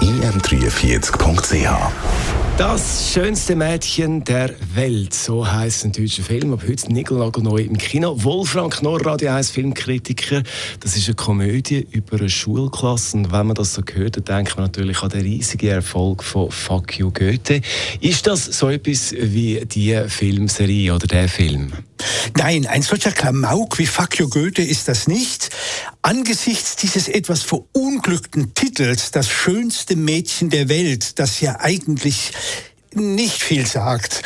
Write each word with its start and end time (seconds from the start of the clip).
im43.ch 0.00 1.68
Das 2.58 3.12
schönste 3.12 3.56
Mädchen 3.56 4.24
der 4.24 4.50
Welt, 4.74 5.14
so 5.14 5.46
heißt 5.46 5.84
ein 5.84 5.92
deutscher 5.92 6.22
Film, 6.22 6.52
ab 6.52 6.62
heute 6.66 6.92
neu 6.92 7.58
im 7.58 7.78
Kino. 7.78 8.14
Wolfram 8.22 8.70
Knorr, 8.70 9.04
Radio 9.04 9.30
1 9.30 9.50
Filmkritiker. 9.50 10.42
Das 10.80 10.96
ist 10.96 11.08
eine 11.08 11.14
Komödie 11.14 11.86
über 11.90 12.18
eine 12.18 12.28
Schulklasse. 12.28 13.16
Und 13.18 13.32
wenn 13.32 13.46
man 13.46 13.54
das 13.54 13.74
so 13.74 13.82
hört, 13.92 14.16
dann 14.16 14.24
denkt 14.24 14.56
man 14.56 14.66
natürlich 14.66 15.02
an 15.02 15.10
den 15.10 15.22
riesigen 15.22 15.68
Erfolg 15.68 16.22
von 16.22 16.50
Fuck 16.50 16.98
You 16.98 17.10
Goethe. 17.10 17.60
Ist 18.00 18.26
das 18.26 18.44
so 18.44 18.68
etwas 18.68 19.12
wie 19.12 19.64
die 19.64 20.00
Filmserie 20.08 20.94
oder 20.94 21.06
der 21.06 21.28
Film? 21.28 21.72
Nein, 22.36 22.66
ein 22.66 22.82
solcher 22.82 23.12
Klamauk 23.12 23.78
wie 23.78 23.86
Fuck 23.86 24.16
Goethe 24.30 24.62
ist 24.62 24.88
das 24.88 25.08
nicht. 25.08 25.50
Angesichts 26.02 26.76
dieses 26.76 27.08
etwas 27.08 27.42
verunglückten 27.42 28.54
Titels, 28.54 29.10
das 29.10 29.28
schönste 29.28 29.96
Mädchen 29.96 30.50
der 30.50 30.68
Welt, 30.68 31.18
das 31.18 31.40
ja 31.40 31.60
eigentlich 31.60 32.32
nicht 32.96 33.42
viel 33.42 33.66
sagt. 33.66 34.22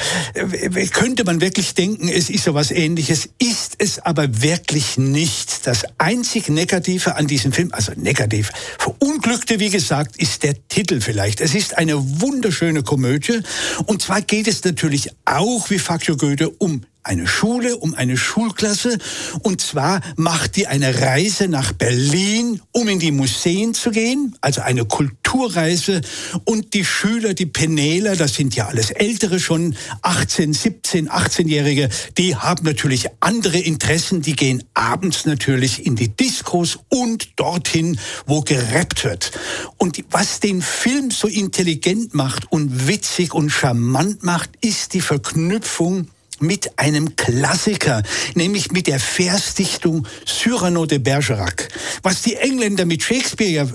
Könnte 0.93 1.25
man 1.25 1.41
wirklich 1.41 1.75
denken, 1.75 2.09
es 2.09 2.31
ist 2.31 2.45
so 2.45 2.55
was 2.55 2.71
ähnliches, 2.71 3.29
ist 3.39 3.75
es 3.79 3.99
aber 3.99 4.43
wirklich 4.43 4.97
nicht. 4.97 5.67
Das 5.67 5.85
einzig 5.99 6.49
Negative 6.49 7.17
an 7.17 7.27
diesem 7.27 7.53
Film, 7.53 7.71
also 7.73 7.93
negativ, 7.97 8.51
verunglückte, 8.79 9.59
wie 9.59 9.71
gesagt, 9.71 10.17
ist 10.17 10.43
der 10.43 10.55
Titel 10.69 11.01
vielleicht. 11.01 11.41
Es 11.41 11.55
ist 11.55 11.79
eine 11.79 12.21
wunderschöne 12.21 12.83
Komödie 12.83 13.41
und 13.87 14.03
zwar 14.03 14.23
geht 14.23 14.47
es 14.47 14.63
natürlich 14.65 15.11
auch, 15.25 15.69
wie 15.71 15.79
Fakio 15.79 16.17
Goethe, 16.17 16.51
um 16.51 16.83
eine 17.03 17.27
Schule, 17.27 17.77
um 17.77 17.95
eine 17.95 18.17
Schulklasse. 18.17 18.99
Und 19.43 19.61
zwar 19.61 20.01
macht 20.17 20.57
die 20.57 20.67
eine 20.67 21.01
Reise 21.01 21.49
nach 21.49 21.73
Berlin, 21.73 22.61
um 22.73 22.89
in 22.89 22.99
die 22.99 23.11
Museen 23.11 23.75
zu 23.75 23.91
gehen, 23.91 24.37
also 24.41 24.61
eine 24.61 24.85
Kulturreise. 24.85 26.03
Und 26.45 26.75
die 26.75 26.85
Schüler, 26.85 27.35
die 27.35 27.47
Penäler, 27.47 28.17
das 28.17 28.35
sind 28.35 28.55
ja 28.55 28.69
alles 28.69 28.91
Ältere 28.91 29.41
schon, 29.41 29.77
18, 30.03 30.53
17, 30.53 31.09
18-Jährige, 31.09 31.89
die 32.19 32.37
haben 32.37 32.65
natürlich 32.65 33.07
andere 33.21 33.59
Interessen. 33.59 34.23
Die 34.23 34.37
gehen 34.37 34.65
abends 34.75 35.25
natürlich 35.25 35.87
in 35.87 35.97
die 35.97 36.09
Diskos 36.09 36.79
und 36.89 37.29
dorthin, 37.37 37.99
wo 38.27 38.43
gerappt 38.43 39.05
wird. 39.05 39.33
Und 39.79 40.05
was 40.11 40.41
den 40.41 40.63
Film 40.63 41.11
so 41.11 41.29
intelligent 41.29 42.15
macht 42.15 42.51
und 42.53 42.87
witzig 42.87 43.35
und 43.35 43.51
charmant 43.51 44.23
macht, 44.23 44.51
ist 44.61 44.95
die 44.95 45.01
Verknüpfung 45.01 46.09
mit 46.41 46.79
einem 46.79 47.17
Klassiker, 47.17 48.03
nämlich 48.35 48.73
mit 48.73 48.87
der 48.87 48.99
Versdichtung 48.99 50.07
Cyrano 50.27 50.87
de 50.87 50.99
Bergerac. 50.99 51.69
Was 52.03 52.23
die 52.23 52.37
Engländer 52.37 52.87
mit 52.87 53.03
Shakespeare 53.03 53.51
ja 53.51 53.67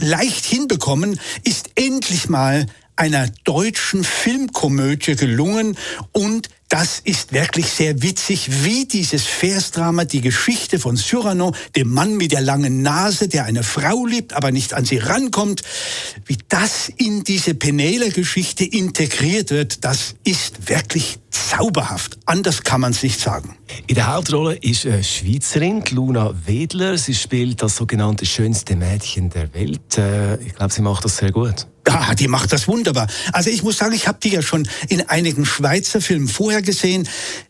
leicht 0.00 0.44
hinbekommen, 0.44 1.18
ist 1.44 1.70
endlich 1.74 2.28
mal 2.28 2.66
einer 2.96 3.28
deutschen 3.44 4.04
Filmkomödie 4.04 5.16
gelungen 5.16 5.76
und 6.12 6.48
das 6.74 6.98
ist 7.04 7.32
wirklich 7.32 7.66
sehr 7.66 8.02
witzig, 8.02 8.64
wie 8.64 8.84
dieses 8.84 9.22
Versdrama 9.22 10.04
die 10.04 10.20
Geschichte 10.20 10.80
von 10.80 10.96
Cyrano, 10.96 11.54
dem 11.76 11.88
Mann 11.88 12.16
mit 12.16 12.32
der 12.32 12.40
langen 12.40 12.82
Nase, 12.82 13.28
der 13.28 13.44
eine 13.44 13.62
Frau 13.62 14.06
liebt, 14.06 14.32
aber 14.32 14.50
nicht 14.50 14.74
an 14.74 14.84
sie 14.84 14.98
rankommt, 14.98 15.62
wie 16.26 16.36
das 16.48 16.88
in 16.96 17.22
diese 17.22 17.54
Penela-Geschichte 17.54 18.64
integriert 18.64 19.52
wird, 19.52 19.84
das 19.84 20.16
ist 20.24 20.68
wirklich 20.68 21.20
zauberhaft. 21.30 22.18
Anders 22.26 22.64
kann 22.64 22.80
man 22.80 22.90
es 22.90 23.04
nicht 23.04 23.20
sagen. 23.20 23.56
In 23.86 23.94
der 23.94 24.12
Hauptrolle 24.12 24.56
ist 24.56 24.84
eine 24.84 25.04
Schweizerin, 25.04 25.84
Luna 25.92 26.34
Wedler. 26.44 26.98
Sie 26.98 27.14
spielt 27.14 27.62
das 27.62 27.76
sogenannte 27.76 28.26
schönste 28.26 28.74
Mädchen 28.74 29.30
der 29.30 29.54
Welt. 29.54 29.96
Äh, 29.96 30.42
ich 30.42 30.56
glaube, 30.56 30.72
sie 30.72 30.82
macht 30.82 31.04
das 31.04 31.18
sehr 31.18 31.30
gut. 31.30 31.68
Ja, 31.86 32.14
die 32.14 32.28
macht 32.28 32.52
das 32.52 32.66
wunderbar. 32.66 33.08
Also 33.32 33.50
ich 33.50 33.62
muss 33.62 33.76
sagen, 33.76 33.94
ich 33.94 34.08
habe 34.08 34.18
die 34.22 34.30
ja 34.30 34.42
schon 34.42 34.68
in 34.88 35.08
einigen 35.08 35.44
Schweizer 35.44 36.00
Filmen 36.00 36.28
vorher 36.28 36.62
gesehen. 36.62 37.08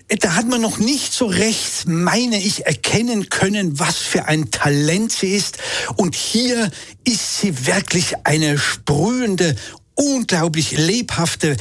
Da 0.09 0.35
hat 0.35 0.49
man 0.49 0.61
noch 0.61 0.79
nicht 0.79 1.13
so 1.13 1.27
recht, 1.27 1.87
meine 1.87 2.43
ich, 2.43 2.67
erkennen 2.67 3.31
können, 3.31 3.79
was 3.79 3.99
für 3.99 4.27
ein 4.27 4.51
Talent 4.51 5.13
sie 5.13 5.35
ist. 5.35 5.59
Und 5.97 6.15
hier 6.15 6.71
ist 7.05 7.41
sie 7.41 7.67
wirklich 7.67 8.15
eine 8.25 8.59
sprühende, 8.59 9.57
unglaublich 9.95 10.73
lebhafte, 10.73 11.57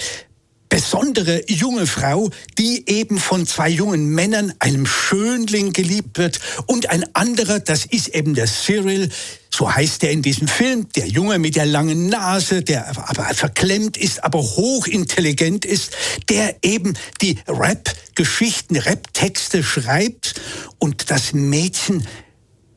besondere 0.73 1.43
junge 1.47 1.85
Frau, 1.85 2.31
die 2.57 2.89
eben 2.89 3.19
von 3.19 3.45
zwei 3.45 3.69
jungen 3.69 4.09
Männern, 4.09 4.55
einem 4.57 4.87
Schönling 4.87 5.71
geliebt 5.71 6.17
wird 6.17 6.39
und 6.65 6.89
ein 6.89 7.05
anderer, 7.13 7.59
das 7.59 7.85
ist 7.85 8.07
eben 8.07 8.33
der 8.33 8.47
Cyril, 8.47 9.09
so 9.51 9.71
heißt 9.71 10.03
er 10.03 10.09
in 10.09 10.23
diesem 10.23 10.47
Film, 10.47 10.87
der 10.95 11.05
Junge 11.05 11.37
mit 11.37 11.55
der 11.55 11.67
langen 11.67 12.09
Nase, 12.09 12.63
der 12.63 12.87
aber 13.07 13.23
verklemmt 13.35 13.97
ist, 13.97 14.23
aber 14.23 14.39
hochintelligent 14.41 15.63
ist, 15.63 15.95
der 16.27 16.55
eben 16.63 16.95
die 17.21 17.37
Rap-Geschichten, 17.47 18.75
Rap-Texte 18.75 19.61
schreibt. 19.61 20.41
Und 20.79 21.11
das 21.11 21.33
Mädchen 21.33 22.07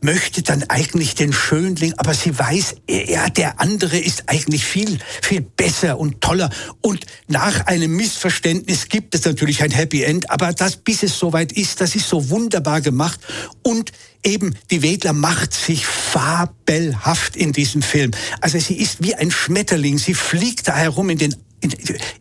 möchte 0.06 0.42
dann 0.42 0.62
eigentlich 0.68 1.16
den 1.16 1.32
Schönling, 1.32 1.92
aber 1.96 2.14
sie 2.14 2.38
weiß, 2.38 2.76
ja, 2.88 3.28
der 3.28 3.60
andere 3.60 3.98
ist 3.98 4.28
eigentlich 4.28 4.64
viel, 4.64 4.98
viel 5.20 5.40
besser 5.40 5.98
und 5.98 6.20
toller. 6.20 6.48
Und 6.80 7.04
nach 7.26 7.66
einem 7.66 7.96
Missverständnis 7.96 8.88
gibt 8.88 9.16
es 9.16 9.24
natürlich 9.24 9.64
ein 9.64 9.72
Happy 9.72 10.04
End, 10.04 10.30
aber 10.30 10.52
das, 10.52 10.76
bis 10.76 11.02
es 11.02 11.18
soweit 11.18 11.50
ist, 11.50 11.80
das 11.80 11.96
ist 11.96 12.08
so 12.08 12.30
wunderbar 12.30 12.80
gemacht. 12.82 13.18
Und 13.64 13.90
eben, 14.22 14.54
die 14.70 14.82
Wedler 14.82 15.12
macht 15.12 15.52
sich 15.52 15.84
fabelhaft 15.84 17.34
in 17.34 17.52
diesem 17.52 17.82
Film. 17.82 18.12
Also 18.40 18.60
sie 18.60 18.78
ist 18.78 19.02
wie 19.02 19.16
ein 19.16 19.32
Schmetterling, 19.32 19.98
sie 19.98 20.14
fliegt 20.14 20.68
da 20.68 20.76
herum 20.76 21.10
in 21.10 21.18
den, 21.18 21.34
in, 21.60 21.72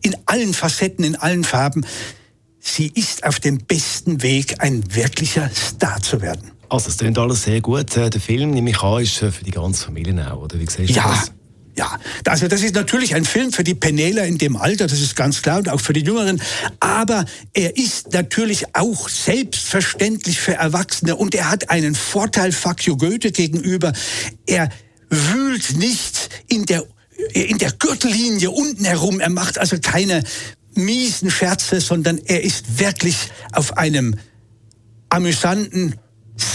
in 0.02 0.16
allen 0.26 0.54
Facetten, 0.54 1.04
in 1.04 1.14
allen 1.14 1.44
Farben. 1.44 1.86
Sie 2.58 2.90
ist 2.92 3.22
auf 3.22 3.38
dem 3.38 3.58
besten 3.58 4.24
Weg, 4.24 4.56
ein 4.58 4.92
wirklicher 4.92 5.48
Star 5.54 6.02
zu 6.02 6.20
werden. 6.20 6.50
Also, 6.68 6.88
es 6.88 6.98
klingt 6.98 7.18
alles 7.18 7.44
sehr 7.44 7.60
gut. 7.60 7.96
Äh, 7.96 8.10
der 8.10 8.20
Film, 8.20 8.50
nehme 8.50 8.70
ich 8.70 8.82
an, 8.82 9.02
ist 9.02 9.22
äh, 9.22 9.30
für 9.30 9.44
die 9.44 9.50
ganze 9.50 9.84
Familie 9.84 10.32
auch, 10.32 10.42
oder 10.42 10.58
wie 10.58 10.66
siehst 10.66 10.90
du 10.90 10.94
ja. 10.94 11.08
das? 11.08 11.32
Ja, 11.78 12.00
also 12.24 12.48
das 12.48 12.62
ist 12.62 12.74
natürlich 12.74 13.14
ein 13.14 13.26
Film 13.26 13.52
für 13.52 13.62
die 13.62 13.74
Penela 13.74 14.22
in 14.22 14.38
dem 14.38 14.56
Alter, 14.56 14.86
das 14.86 14.98
ist 15.02 15.14
ganz 15.14 15.42
klar, 15.42 15.58
und 15.58 15.68
auch 15.68 15.80
für 15.80 15.92
die 15.92 16.00
Jüngeren. 16.00 16.40
Aber 16.80 17.26
er 17.52 17.76
ist 17.76 18.14
natürlich 18.14 18.74
auch 18.74 19.10
selbstverständlich 19.10 20.40
für 20.40 20.54
Erwachsene 20.54 21.16
und 21.16 21.34
er 21.34 21.50
hat 21.50 21.68
einen 21.68 21.94
Vorteil 21.94 22.52
Fakio 22.52 22.96
Goethe 22.96 23.30
gegenüber. 23.30 23.92
Er 24.46 24.70
wühlt 25.10 25.76
nicht 25.76 26.30
in 26.48 26.64
der, 26.64 26.82
in 27.34 27.58
der 27.58 27.72
Gürtellinie 27.72 28.50
unten 28.50 28.86
herum. 28.86 29.20
Er 29.20 29.30
macht 29.30 29.58
also 29.58 29.76
keine 29.78 30.24
miesen 30.74 31.30
Scherze, 31.30 31.82
sondern 31.82 32.18
er 32.24 32.42
ist 32.42 32.78
wirklich 32.78 33.16
auf 33.52 33.76
einem 33.76 34.16
amüsanten, 35.10 35.96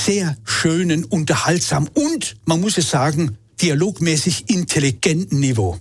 sehr 0.06 0.36
schönen, 0.44 1.06
unterhaltsam 1.06 1.88
und, 1.94 2.36
man 2.46 2.60
muss 2.60 2.78
es 2.78 2.90
sagen, 2.90 3.38
dialogmäßig 3.62 4.50
intelligenten 4.50 5.40
Niveau. 5.40 5.78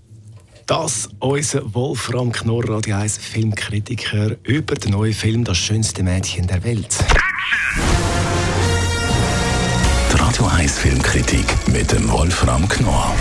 Das 0.66 1.08
unser 1.18 1.74
Wolfram 1.74 2.30
Knorr, 2.30 2.68
Radio 2.68 2.96
1 2.96 3.18
Filmkritiker, 3.18 4.36
über 4.44 4.74
den 4.74 4.92
neuen 4.92 5.14
Film 5.14 5.44
Das 5.44 5.58
schönste 5.58 6.02
Mädchen 6.02 6.46
der 6.46 6.62
Welt. 6.62 6.96
Die 10.12 10.16
Radio 10.16 10.46
1 10.46 10.78
Filmkritik 10.78 11.46
mit 11.68 11.90
dem 11.90 12.08
Wolfram 12.10 12.68
Knorr 12.68 13.14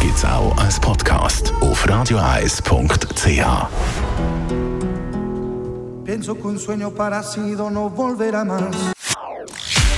gibt 0.00 0.16
es 0.16 0.24
auch 0.24 0.56
als 0.56 0.78
Podcast 0.80 1.52
auf 1.60 1.86
radioeis.ch. 1.88 3.44
Pienso 6.04 6.34
que 6.34 6.46
un 6.46 6.58
sueño 6.58 6.90
parecido 6.90 7.70
no 7.70 7.90
volverá 7.90 8.44
más. 8.44 8.93